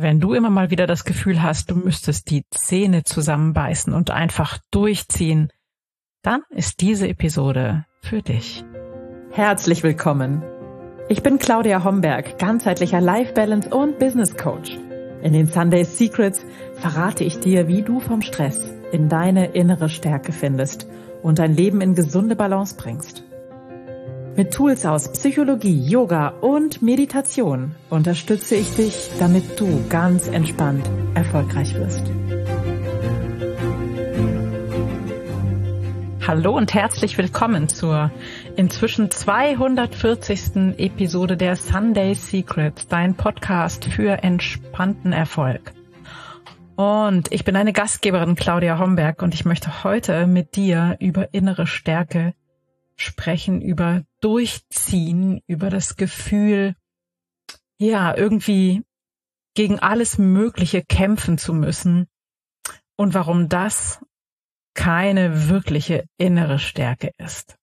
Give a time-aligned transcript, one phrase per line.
[0.00, 4.58] Wenn du immer mal wieder das Gefühl hast, du müsstest die Zähne zusammenbeißen und einfach
[4.70, 5.50] durchziehen,
[6.22, 8.64] dann ist diese Episode für dich.
[9.32, 10.44] Herzlich willkommen.
[11.08, 14.78] Ich bin Claudia Homberg, ganzheitlicher Life Balance und Business Coach.
[15.24, 20.30] In den Sunday Secrets verrate ich dir, wie du vom Stress in deine innere Stärke
[20.30, 20.86] findest
[21.24, 23.24] und dein Leben in gesunde Balance bringst.
[24.36, 31.74] Mit Tools aus Psychologie, Yoga und Meditation unterstütze ich dich, damit du ganz entspannt erfolgreich
[31.74, 32.06] wirst.
[36.26, 38.10] Hallo und herzlich willkommen zur
[38.56, 40.78] inzwischen 240.
[40.78, 45.72] Episode der Sunday Secrets, dein Podcast für entspannten Erfolg.
[46.78, 51.66] Und ich bin eine Gastgeberin Claudia Homberg und ich möchte heute mit dir über innere
[51.66, 52.34] Stärke
[52.94, 56.74] sprechen, über Durchziehen, über das Gefühl,
[57.80, 58.82] ja, irgendwie
[59.54, 62.06] gegen alles Mögliche kämpfen zu müssen
[62.96, 64.00] und warum das
[64.74, 67.56] keine wirkliche innere Stärke ist.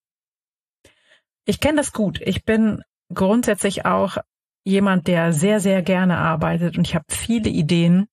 [1.45, 2.19] Ich kenne das gut.
[2.21, 2.81] Ich bin
[3.13, 4.17] grundsätzlich auch
[4.65, 8.07] jemand, der sehr, sehr gerne arbeitet und ich habe viele Ideen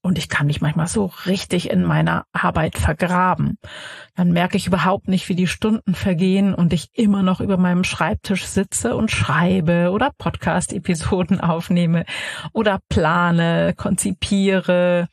[0.00, 3.58] und ich kann mich manchmal so richtig in meiner Arbeit vergraben.
[4.14, 7.84] Dann merke ich überhaupt nicht, wie die Stunden vergehen und ich immer noch über meinem
[7.84, 12.04] Schreibtisch sitze und schreibe oder Podcast-Episoden aufnehme
[12.52, 15.08] oder plane, konzipiere.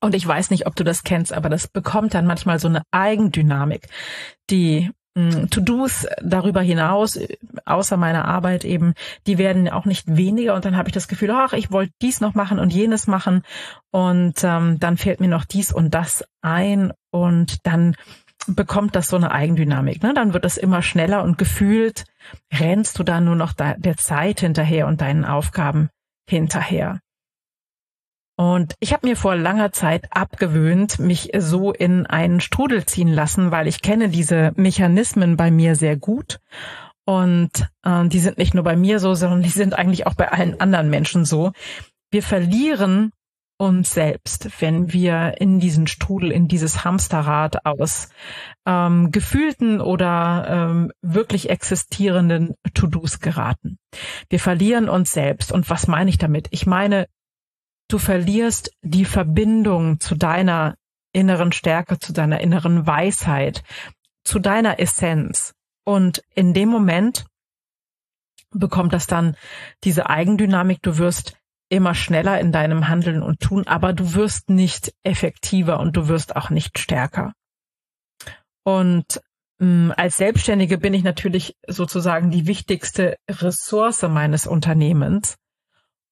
[0.00, 2.82] Und ich weiß nicht, ob du das kennst, aber das bekommt dann manchmal so eine
[2.90, 3.88] Eigendynamik,
[4.50, 7.18] die To-Dos darüber hinaus,
[7.64, 8.94] außer meiner Arbeit eben,
[9.28, 12.20] die werden auch nicht weniger und dann habe ich das Gefühl, ach, ich wollte dies
[12.20, 13.42] noch machen und jenes machen
[13.92, 17.94] und ähm, dann fällt mir noch dies und das ein und dann
[18.48, 20.02] bekommt das so eine Eigendynamik.
[20.02, 20.14] Ne?
[20.14, 22.04] Dann wird das immer schneller und gefühlt
[22.52, 25.90] rennst du dann nur noch der Zeit hinterher und deinen Aufgaben
[26.28, 27.00] hinterher.
[28.36, 33.52] Und ich habe mir vor langer Zeit abgewöhnt, mich so in einen Strudel ziehen lassen,
[33.52, 36.40] weil ich kenne diese Mechanismen bei mir sehr gut.
[37.04, 40.32] Und äh, die sind nicht nur bei mir so, sondern die sind eigentlich auch bei
[40.32, 41.52] allen anderen Menschen so.
[42.10, 43.12] Wir verlieren
[43.56, 48.08] uns selbst, wenn wir in diesen Strudel, in dieses Hamsterrad aus
[48.66, 53.78] ähm, gefühlten oder ähm, wirklich existierenden To-Dos geraten.
[54.28, 55.52] Wir verlieren uns selbst.
[55.52, 56.48] Und was meine ich damit?
[56.50, 57.06] Ich meine,
[57.94, 60.74] du verlierst die Verbindung zu deiner
[61.12, 63.62] inneren Stärke, zu deiner inneren Weisheit,
[64.24, 65.54] zu deiner Essenz.
[65.84, 67.24] Und in dem Moment
[68.50, 69.36] bekommt das dann
[69.84, 70.82] diese Eigendynamik.
[70.82, 71.36] Du wirst
[71.68, 76.34] immer schneller in deinem Handeln und Tun, aber du wirst nicht effektiver und du wirst
[76.34, 77.32] auch nicht stärker.
[78.64, 79.20] Und
[79.60, 85.36] mh, mm, als Selbstständige bin ich natürlich sozusagen die wichtigste Ressource meines Unternehmens.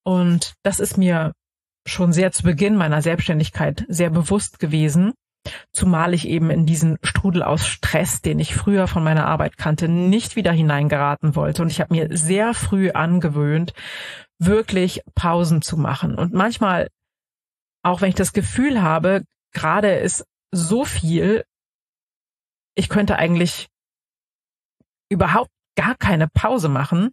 [0.05, 1.33] Und das ist mir
[1.85, 5.13] schon sehr zu Beginn meiner Selbstständigkeit sehr bewusst gewesen,
[5.71, 9.87] zumal ich eben in diesen Strudel aus Stress, den ich früher von meiner Arbeit kannte,
[9.89, 11.61] nicht wieder hineingeraten wollte.
[11.61, 13.73] Und ich habe mir sehr früh angewöhnt,
[14.39, 16.15] wirklich Pausen zu machen.
[16.15, 16.89] Und manchmal,
[17.83, 19.23] auch wenn ich das Gefühl habe,
[19.53, 21.43] gerade ist so viel,
[22.75, 23.67] ich könnte eigentlich
[25.09, 27.11] überhaupt gar keine Pause machen,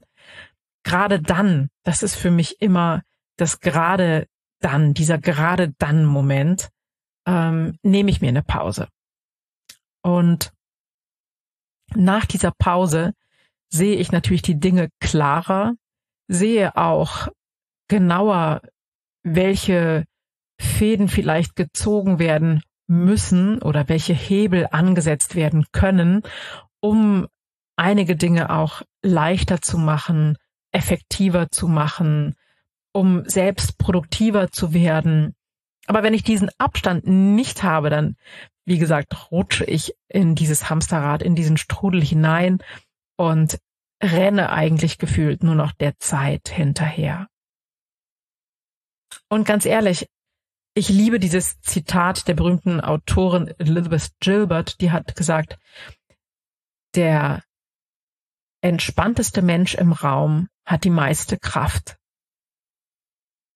[0.84, 3.02] gerade dann, das ist für mich immer
[3.36, 4.26] das gerade
[4.60, 6.70] dann, dieser gerade dann Moment,
[7.26, 8.88] ähm, nehme ich mir eine Pause.
[10.02, 10.52] Und
[11.94, 13.12] nach dieser Pause
[13.68, 15.74] sehe ich natürlich die Dinge klarer,
[16.28, 17.28] sehe auch
[17.88, 18.62] genauer,
[19.22, 20.04] welche
[20.60, 26.22] Fäden vielleicht gezogen werden müssen oder welche Hebel angesetzt werden können,
[26.80, 27.26] um
[27.76, 30.36] einige Dinge auch leichter zu machen,
[30.72, 32.34] effektiver zu machen,
[32.92, 35.34] um selbst produktiver zu werden.
[35.86, 38.16] Aber wenn ich diesen Abstand nicht habe, dann,
[38.64, 42.58] wie gesagt, rutsche ich in dieses Hamsterrad, in diesen Strudel hinein
[43.16, 43.58] und
[44.02, 47.28] renne eigentlich gefühlt nur noch der Zeit hinterher.
[49.28, 50.08] Und ganz ehrlich,
[50.74, 55.58] ich liebe dieses Zitat der berühmten Autorin Elizabeth Gilbert, die hat gesagt,
[56.94, 57.42] der
[58.62, 61.96] entspannteste Mensch im Raum hat die meiste Kraft.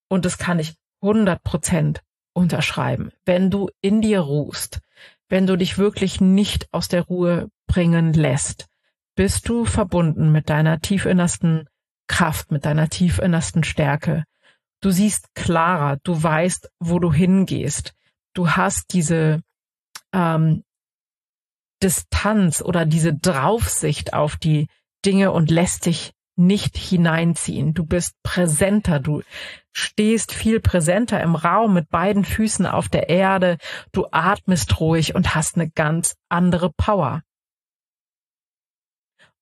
[0.08, 2.00] Und das kann ich 100 Prozent
[2.34, 3.10] unterschreiben.
[3.24, 4.80] Wenn du in dir ruhst,
[5.28, 8.66] wenn du dich wirklich nicht aus der Ruhe bringen lässt,
[9.16, 11.68] bist du verbunden mit deiner tiefinnersten
[12.08, 14.24] Kraft, mit deiner tiefinnersten Stärke.
[14.80, 17.94] Du siehst klarer, du weißt, wo du hingehst.
[18.34, 19.40] Du hast diese
[20.12, 20.64] ähm,
[21.82, 24.68] Distanz oder diese Draufsicht auf die
[25.04, 27.74] Dinge und lässt dich nicht hineinziehen.
[27.74, 29.22] Du bist präsenter, du
[29.74, 33.58] stehst viel präsenter im Raum mit beiden Füßen auf der Erde,
[33.92, 37.22] du atmest ruhig und hast eine ganz andere Power.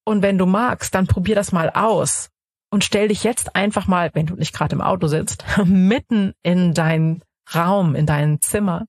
[0.04, 2.30] Und wenn du magst, dann probier das mal aus
[2.70, 6.74] und stell dich jetzt einfach mal, wenn du nicht gerade im Auto sitzt, mitten in
[6.74, 7.22] dein
[7.54, 8.86] Raum, in dein Zimmer,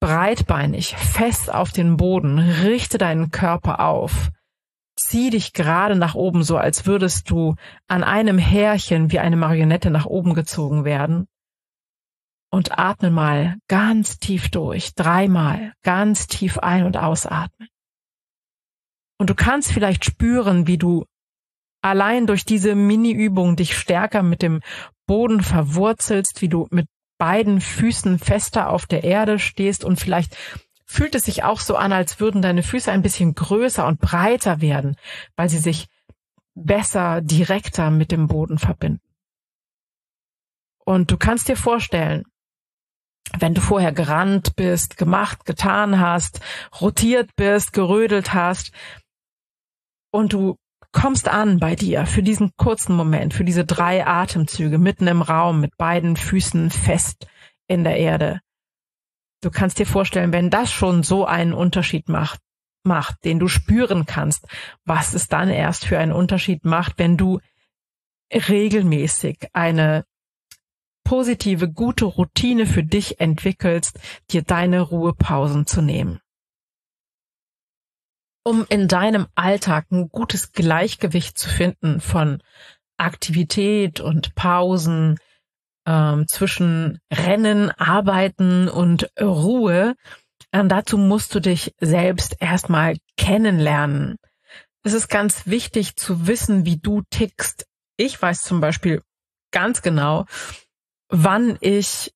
[0.00, 4.30] breitbeinig, fest auf den Boden, richte deinen Körper auf,
[5.08, 7.54] zieh dich gerade nach oben, so als würdest du
[7.86, 11.26] an einem Härchen wie eine Marionette nach oben gezogen werden.
[12.50, 17.68] Und atme mal ganz tief durch, dreimal ganz tief ein- und ausatmen.
[19.18, 21.04] Und du kannst vielleicht spüren, wie du
[21.82, 24.60] allein durch diese Mini-Übung dich stärker mit dem
[25.06, 26.86] Boden verwurzelst, wie du mit
[27.18, 30.36] beiden Füßen fester auf der Erde stehst und vielleicht
[30.88, 34.60] fühlt es sich auch so an, als würden deine Füße ein bisschen größer und breiter
[34.60, 34.96] werden,
[35.36, 35.86] weil sie sich
[36.54, 39.02] besser, direkter mit dem Boden verbinden.
[40.84, 42.24] Und du kannst dir vorstellen,
[43.38, 46.40] wenn du vorher gerannt bist, gemacht, getan hast,
[46.80, 48.72] rotiert bist, gerödelt hast
[50.10, 50.56] und du
[50.92, 55.60] kommst an bei dir für diesen kurzen Moment, für diese drei Atemzüge mitten im Raum
[55.60, 57.26] mit beiden Füßen fest
[57.66, 58.40] in der Erde.
[59.40, 62.40] Du kannst dir vorstellen, wenn das schon so einen Unterschied macht,
[62.82, 64.46] macht, den du spüren kannst,
[64.84, 67.40] was es dann erst für einen Unterschied macht, wenn du
[68.32, 70.04] regelmäßig eine
[71.04, 73.98] positive, gute Routine für dich entwickelst,
[74.30, 76.20] dir deine Ruhepausen zu nehmen.
[78.44, 82.42] Um in deinem Alltag ein gutes Gleichgewicht zu finden von
[82.96, 85.18] Aktivität und Pausen
[85.88, 89.94] ähm, zwischen Rennen, Arbeiten und Ruhe.
[90.52, 94.16] Ähm, dazu musst du dich selbst erstmal kennenlernen.
[94.84, 97.66] Es ist ganz wichtig zu wissen, wie du tickst.
[97.96, 99.02] Ich weiß zum Beispiel
[99.50, 100.26] ganz genau,
[101.08, 102.12] wann ich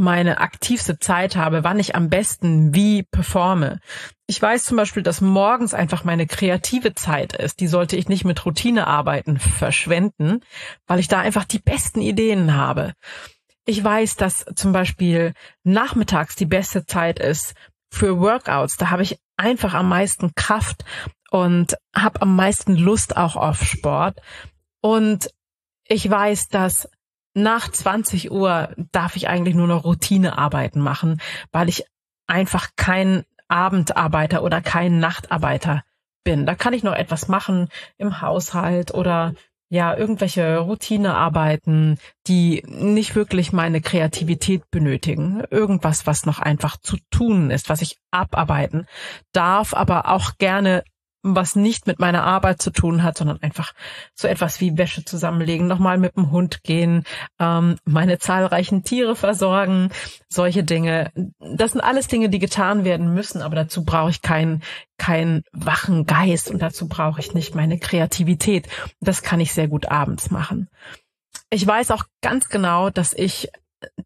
[0.00, 3.78] meine aktivste Zeit habe, wann ich am besten wie performe.
[4.26, 7.60] Ich weiß zum Beispiel, dass morgens einfach meine kreative Zeit ist.
[7.60, 10.40] Die sollte ich nicht mit Routinearbeiten verschwenden,
[10.86, 12.94] weil ich da einfach die besten Ideen habe.
[13.66, 17.54] Ich weiß, dass zum Beispiel nachmittags die beste Zeit ist
[17.92, 18.76] für Workouts.
[18.76, 20.84] Da habe ich einfach am meisten Kraft
[21.30, 24.20] und habe am meisten Lust auch auf Sport.
[24.80, 25.30] Und
[25.86, 26.88] ich weiß, dass
[27.34, 31.20] nach 20 Uhr darf ich eigentlich nur noch Routinearbeiten machen,
[31.52, 31.84] weil ich
[32.26, 35.82] einfach kein Abendarbeiter oder kein Nachtarbeiter
[36.24, 36.46] bin.
[36.46, 37.68] Da kann ich noch etwas machen
[37.98, 39.34] im Haushalt oder
[39.72, 45.44] ja, irgendwelche Routinearbeiten, die nicht wirklich meine Kreativität benötigen.
[45.50, 48.86] Irgendwas, was noch einfach zu tun ist, was ich abarbeiten
[49.32, 50.82] darf, aber auch gerne
[51.22, 53.72] was nicht mit meiner Arbeit zu tun hat, sondern einfach
[54.14, 57.04] so etwas wie Wäsche zusammenlegen, nochmal mit dem Hund gehen,
[57.38, 59.90] ähm, meine zahlreichen Tiere versorgen,
[60.28, 61.12] solche Dinge.
[61.38, 64.62] Das sind alles Dinge, die getan werden müssen, aber dazu brauche ich keinen
[64.98, 68.68] keinen wachen Geist und dazu brauche ich nicht meine Kreativität.
[69.00, 70.68] Das kann ich sehr gut abends machen.
[71.48, 73.50] Ich weiß auch ganz genau, dass ich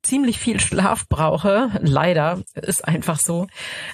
[0.02, 1.70] ziemlich viel Schlaf brauche.
[1.80, 3.46] Leider ist einfach so.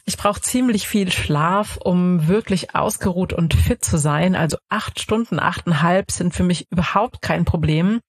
[0.05, 4.35] Ich brauche ziemlich viel Schlaf, um wirklich ausgeruht und fit zu sein.
[4.35, 8.00] Also acht Stunden, achteinhalb sind für mich überhaupt kein Problem.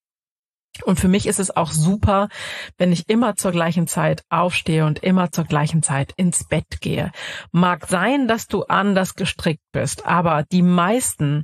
[0.86, 2.30] Und für mich ist es auch super,
[2.78, 7.12] wenn ich immer zur gleichen Zeit aufstehe und immer zur gleichen Zeit ins Bett gehe.
[7.52, 11.44] Mag sein, dass du anders gestrickt bist, aber die meisten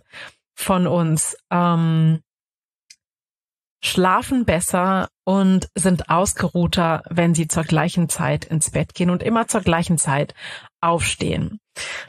[0.56, 2.22] von uns ähm,
[3.84, 9.48] schlafen besser und sind ausgeruhter, wenn sie zur gleichen Zeit ins Bett gehen und immer
[9.48, 10.34] zur gleichen Zeit
[10.82, 11.60] aufstehen.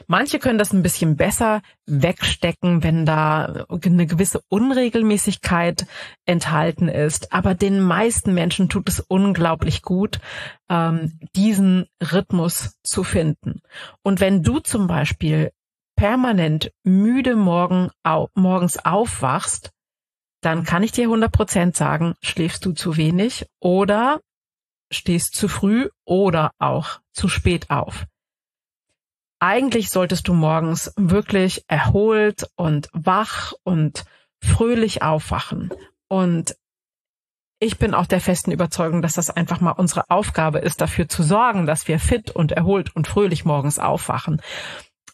[0.07, 5.85] Manche können das ein bisschen besser wegstecken, wenn da eine gewisse Unregelmäßigkeit
[6.25, 7.33] enthalten ist.
[7.33, 10.19] Aber den meisten Menschen tut es unglaublich gut,
[10.69, 13.61] ähm, diesen Rhythmus zu finden.
[14.01, 15.51] Und wenn du zum Beispiel
[15.95, 17.91] permanent müde morgen,
[18.33, 19.71] morgens aufwachst,
[20.41, 24.21] dann kann ich dir 100% sagen, schläfst du zu wenig oder
[24.91, 28.05] stehst zu früh oder auch zu spät auf.
[29.39, 34.05] Eigentlich solltest du morgens wirklich erholt und wach und
[34.41, 35.69] fröhlich aufwachen.
[36.07, 36.55] Und
[37.59, 41.23] ich bin auch der festen Überzeugung, dass das einfach mal unsere Aufgabe ist, dafür zu
[41.23, 44.41] sorgen, dass wir fit und erholt und fröhlich morgens aufwachen.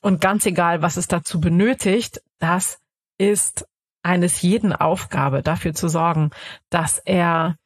[0.02, 2.80] Und ganz egal, was es dazu benötigt, das
[3.18, 3.66] ist
[4.06, 6.30] eines jeden Aufgabe, dafür zu sorgen,
[6.70, 7.58] dass er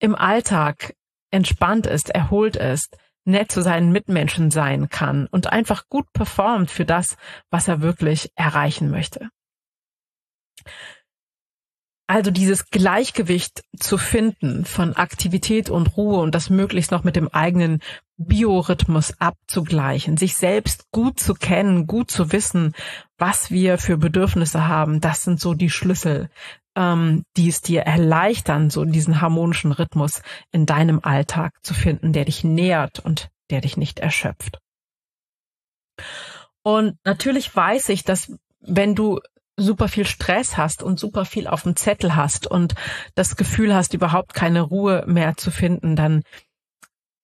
[0.00, 0.94] im Alltag
[1.30, 6.84] entspannt ist, erholt ist, nett zu seinen Mitmenschen sein kann und einfach gut performt für
[6.84, 7.16] das,
[7.50, 9.28] was er wirklich erreichen möchte.
[12.08, 17.28] Also dieses Gleichgewicht zu finden von Aktivität und Ruhe und das möglichst noch mit dem
[17.28, 17.80] eigenen
[18.24, 22.74] Biorhythmus abzugleichen, sich selbst gut zu kennen, gut zu wissen,
[23.18, 26.28] was wir für Bedürfnisse haben, das sind so die Schlüssel,
[26.74, 32.24] ähm, die es dir erleichtern, so diesen harmonischen Rhythmus in deinem Alltag zu finden, der
[32.24, 34.58] dich nährt und der dich nicht erschöpft.
[36.62, 39.20] Und natürlich weiß ich, dass wenn du
[39.56, 42.74] super viel Stress hast und super viel auf dem Zettel hast und
[43.14, 46.22] das Gefühl hast, überhaupt keine Ruhe mehr zu finden, dann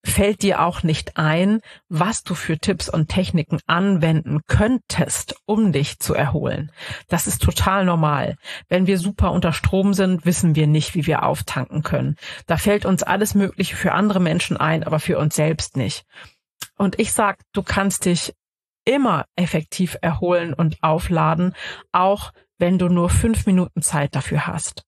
[0.05, 5.99] fällt dir auch nicht ein, was du für Tipps und Techniken anwenden könntest, um dich
[5.99, 6.71] zu erholen.
[7.09, 8.37] Das ist total normal.
[8.69, 12.17] Wenn wir super unter Strom sind, wissen wir nicht, wie wir auftanken können.
[12.47, 16.05] Da fällt uns alles Mögliche für andere Menschen ein, aber für uns selbst nicht.
[16.77, 18.33] Und ich sag, du kannst dich
[18.85, 21.55] immer effektiv erholen und aufladen,
[21.93, 24.85] auch wenn du nur fünf Minuten Zeit dafür hast.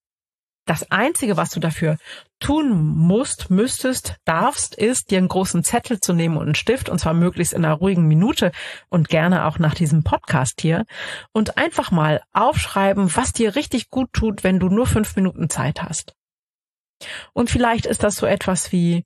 [0.66, 1.98] Das Einzige, was du dafür
[2.40, 6.98] tun musst, müsstest, darfst, ist, dir einen großen Zettel zu nehmen und einen Stift, und
[6.98, 8.50] zwar möglichst in einer ruhigen Minute
[8.88, 10.84] und gerne auch nach diesem Podcast hier,
[11.32, 15.82] und einfach mal aufschreiben, was dir richtig gut tut, wenn du nur fünf Minuten Zeit
[15.82, 16.14] hast.
[17.32, 19.04] Und vielleicht ist das so etwas wie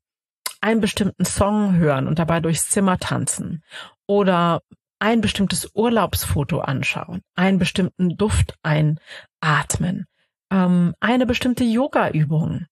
[0.61, 3.63] einen bestimmten Song hören und dabei durchs Zimmer tanzen.
[4.07, 4.63] Oder
[4.99, 10.07] ein bestimmtes Urlaubsfoto anschauen, einen bestimmten Duft einatmen,
[10.51, 12.67] ähm, eine bestimmte Yoga-Übung,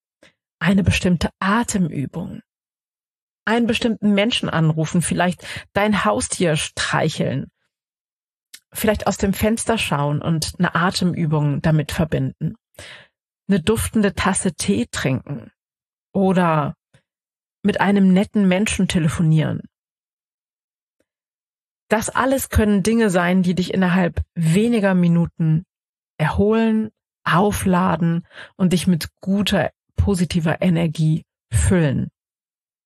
[0.63, 2.41] eine bestimmte Atemübung,
[3.45, 7.49] einen bestimmten Menschen anrufen, vielleicht dein Haustier streicheln,
[8.73, 12.55] vielleicht aus dem Fenster schauen und eine Atemübung damit verbinden,
[13.49, 15.51] eine duftende Tasse Tee trinken
[16.15, 16.77] oder
[17.65, 19.63] mit einem netten Menschen telefonieren.
[21.89, 25.65] Das alles können Dinge sein, die dich innerhalb weniger Minuten
[26.19, 26.91] erholen,
[27.25, 28.27] aufladen
[28.57, 32.09] und dich mit guter, positiver Energie füllen.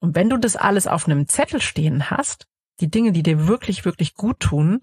[0.00, 2.46] Und wenn du das alles auf einem Zettel stehen hast,
[2.80, 4.80] die Dinge, die dir wirklich, wirklich gut tun,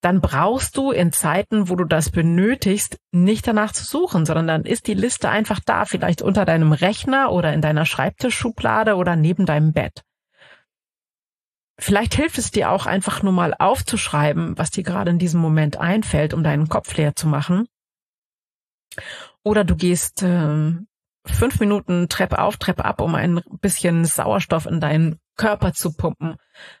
[0.00, 4.64] dann brauchst du in Zeiten, wo du das benötigst, nicht danach zu suchen, sondern dann
[4.64, 9.44] ist die Liste einfach da, vielleicht unter deinem Rechner oder in deiner Schreibtischschublade oder neben
[9.44, 10.02] deinem Bett.
[11.78, 15.78] Vielleicht hilft es dir auch einfach nur mal aufzuschreiben, was dir gerade in diesem Moment
[15.78, 17.66] einfällt, um deinen Kopf leer zu machen.
[19.42, 20.76] Oder du gehst äh,
[21.34, 26.36] fünf Minuten Treppe auf, Treppe ab, um ein bisschen Sauerstoff in deinen Körper zu pumpen.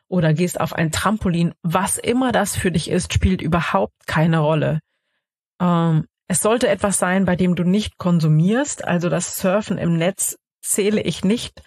[0.08, 1.54] Oder gehst auf ein Trampolin.
[1.62, 4.80] Was immer das für dich ist, spielt überhaupt keine Rolle.
[5.60, 8.84] Ähm, es sollte etwas sein, bei dem du nicht konsumierst.
[8.84, 11.62] Also das Surfen im Netz zähle ich nicht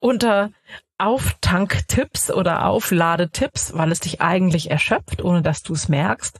[0.00, 0.50] unter
[0.98, 6.38] Auftanktipps oder Aufladetipps, weil es dich eigentlich erschöpft, ohne dass du es merkst.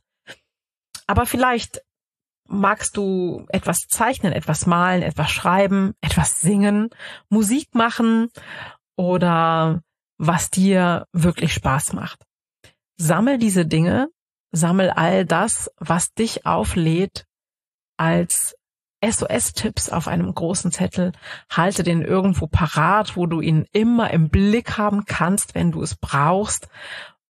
[1.07, 1.83] Aber vielleicht
[2.49, 6.91] magst du etwas zeichnen, etwas malen, etwas schreiben, etwas singen,
[7.29, 8.29] Musik machen
[8.97, 9.83] oder
[10.19, 12.25] was dir wirklich Spaß macht.
[12.97, 14.09] Sammel diese Dinge,
[14.53, 17.27] sammel all das, was dich auflädt
[17.97, 18.57] als
[19.05, 21.13] SOS-Tipps auf einem großen Zettel.
[21.51, 25.97] Halte den irgendwo parat, wo du ihn immer im Blick haben kannst, wenn du es
[25.97, 26.69] brauchst.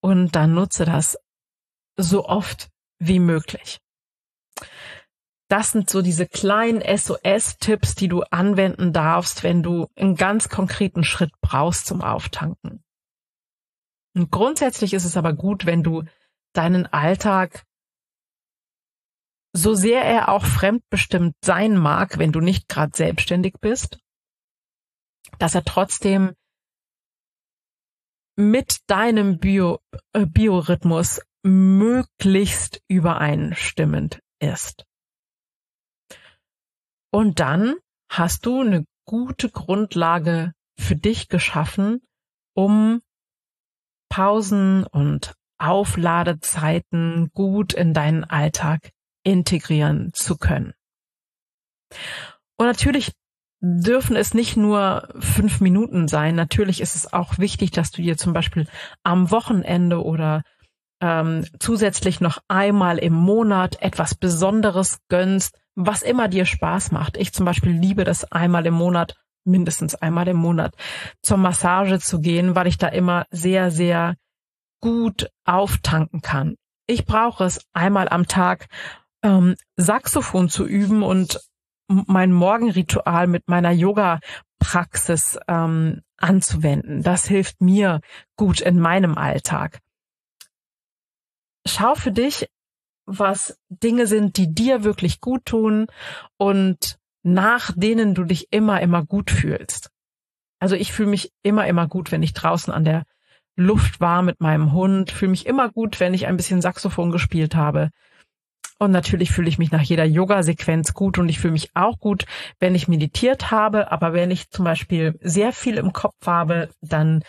[0.00, 1.18] Und dann nutze das
[1.96, 2.68] so oft
[2.98, 3.80] wie möglich.
[5.48, 11.04] Das sind so diese kleinen SOS-Tipps, die du anwenden darfst, wenn du einen ganz konkreten
[11.04, 12.82] Schritt brauchst zum Auftanken.
[14.16, 16.04] Und grundsätzlich ist es aber gut, wenn du
[16.54, 17.64] deinen Alltag
[19.56, 23.98] so sehr er auch fremdbestimmt sein mag, wenn du nicht gerade selbstständig bist,
[25.38, 26.34] dass er trotzdem
[28.36, 29.78] mit deinem Bio,
[30.12, 34.84] äh, Biorhythmus möglichst übereinstimmend ist.
[37.14, 37.76] Und dann
[38.10, 42.00] hast du eine gute Grundlage für dich geschaffen,
[42.56, 43.02] um
[44.08, 48.90] Pausen und Aufladezeiten gut in deinen Alltag
[49.22, 50.72] integrieren zu können.
[52.56, 53.12] Und natürlich
[53.60, 56.34] dürfen es nicht nur fünf Minuten sein.
[56.34, 58.66] Natürlich ist es auch wichtig, dass du dir zum Beispiel
[59.04, 60.42] am Wochenende oder
[61.04, 67.18] ähm, zusätzlich noch einmal im Monat etwas Besonderes gönnst, was immer dir Spaß macht.
[67.18, 70.74] Ich zum Beispiel liebe das einmal im Monat, mindestens einmal im Monat,
[71.20, 74.14] zur Massage zu gehen, weil ich da immer sehr, sehr
[74.80, 76.54] gut auftanken kann.
[76.86, 78.66] Ich brauche es einmal am Tag,
[79.22, 81.38] ähm, Saxophon zu üben und
[81.86, 87.02] mein Morgenritual mit meiner Yoga-Praxis ähm, anzuwenden.
[87.02, 88.00] Das hilft mir
[88.36, 89.80] gut in meinem Alltag.
[91.66, 92.46] Schau für dich,
[93.06, 95.86] was Dinge sind, die dir wirklich gut tun
[96.36, 99.90] und nach denen du dich immer, immer gut fühlst.
[100.58, 103.04] Also ich fühle mich immer, immer gut, wenn ich draußen an der
[103.56, 107.54] Luft war mit meinem Hund, fühle mich immer gut, wenn ich ein bisschen Saxophon gespielt
[107.54, 107.90] habe.
[108.78, 112.26] Und natürlich fühle ich mich nach jeder Yoga-Sequenz gut und ich fühle mich auch gut,
[112.58, 113.92] wenn ich meditiert habe.
[113.92, 117.22] Aber wenn ich zum Beispiel sehr viel im Kopf habe, dann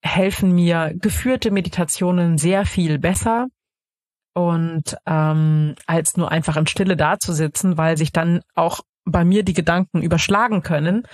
[0.00, 3.48] helfen mir geführte Meditationen sehr viel besser
[4.36, 9.54] und ähm, als nur einfach in Stille dazusitzen, weil sich dann auch bei mir die
[9.54, 11.04] Gedanken überschlagen können.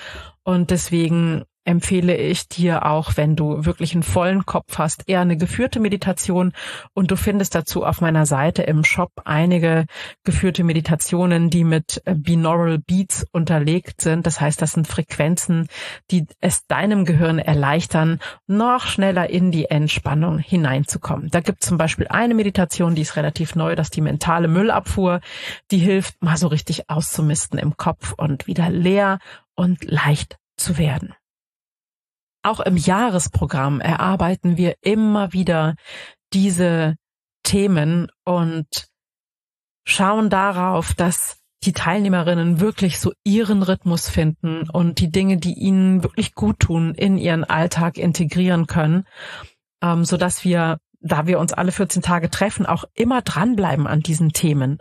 [0.42, 5.36] Und deswegen empfehle ich dir auch, wenn du wirklich einen vollen Kopf hast, eher eine
[5.36, 6.52] geführte Meditation
[6.94, 9.86] und du findest dazu auf meiner Seite im Shop einige
[10.24, 14.26] geführte Meditationen, die mit äh, binaural Beats unterlegt sind.
[14.26, 15.68] Das heißt, das sind Frequenzen,
[16.10, 21.28] die es deinem Gehirn erleichtern, noch schneller in die Entspannung hineinzukommen.
[21.30, 24.48] Da gibt es zum Beispiel eine Meditation, die ist relativ neu, das ist die mentale
[24.48, 25.20] Müllabfuhr,
[25.70, 29.18] die hilft, mal so richtig auszumisten im Kopf und wieder leer
[29.54, 31.14] und leicht zu werden.
[32.42, 35.76] Auch im Jahresprogramm erarbeiten wir immer wieder
[36.32, 36.96] diese
[37.42, 38.66] Themen und
[39.84, 46.02] schauen darauf, dass die Teilnehmerinnen wirklich so ihren Rhythmus finden und die Dinge, die ihnen
[46.02, 49.06] wirklich gut tun, in ihren Alltag integrieren können,
[49.80, 54.00] ähm, so dass wir, da wir uns alle 14 Tage treffen, auch immer dranbleiben an
[54.00, 54.78] diesen Themen.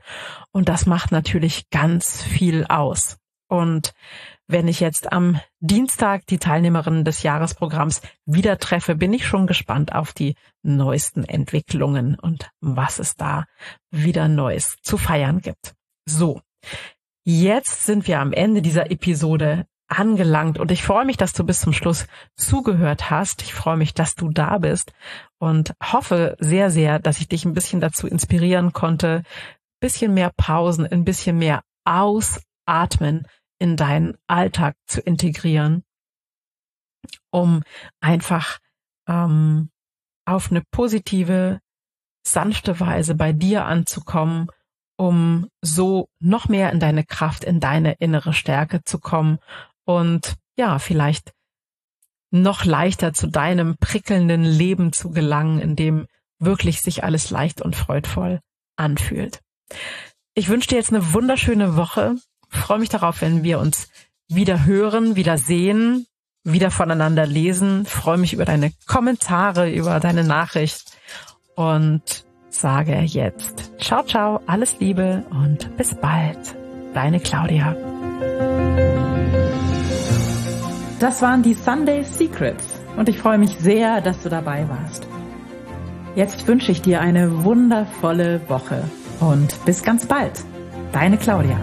[0.51, 3.17] Und das macht natürlich ganz viel aus.
[3.47, 3.93] Und
[4.51, 9.93] wenn ich jetzt am Dienstag die Teilnehmerinnen des Jahresprogramms wieder treffe, bin ich schon gespannt
[9.93, 13.45] auf die neuesten Entwicklungen und was es da
[13.91, 15.73] wieder Neues zu feiern gibt.
[16.05, 16.41] So,
[17.23, 21.59] jetzt sind wir am Ende dieser Episode angelangt und ich freue mich, dass du bis
[21.59, 23.41] zum Schluss zugehört hast.
[23.41, 24.93] Ich freue mich, dass du da bist
[25.39, 29.23] und hoffe sehr, sehr, dass ich dich ein bisschen dazu inspirieren konnte,
[29.79, 33.27] bisschen mehr Pausen, ein bisschen mehr ausatmen
[33.61, 35.83] in deinen Alltag zu integrieren,
[37.29, 37.61] um
[37.99, 38.57] einfach
[39.07, 39.69] ähm,
[40.25, 41.61] auf eine positive,
[42.25, 44.47] sanfte Weise bei dir anzukommen,
[44.97, 49.37] um so noch mehr in deine Kraft, in deine innere Stärke zu kommen
[49.85, 51.31] und ja, vielleicht
[52.31, 56.07] noch leichter zu deinem prickelnden Leben zu gelangen, in dem
[56.39, 58.39] wirklich sich alles leicht und freudvoll
[58.75, 59.41] anfühlt.
[60.33, 62.15] Ich wünsche dir jetzt eine wunderschöne Woche
[62.51, 63.89] freue mich darauf, wenn wir uns
[64.27, 66.05] wieder hören, wieder sehen,
[66.43, 67.85] wieder voneinander lesen.
[67.85, 70.97] Freue mich über deine Kommentare, über deine Nachricht
[71.55, 76.55] und sage jetzt ciao, ciao, alles Liebe und bis bald.
[76.93, 77.75] Deine Claudia.
[80.99, 85.07] Das waren die Sunday Secrets und ich freue mich sehr, dass du dabei warst.
[86.15, 88.83] Jetzt wünsche ich dir eine wundervolle Woche
[89.19, 90.43] und bis ganz bald.
[90.91, 91.57] Deine Claudia.